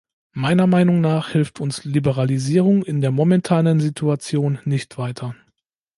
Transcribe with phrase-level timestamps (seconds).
[0.33, 5.35] Meiner Meinung nach hilft uns Liberalisierung in der momentanen Situation nicht weiter.